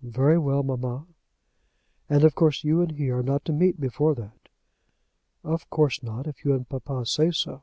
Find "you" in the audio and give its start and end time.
2.64-2.80, 6.46-6.54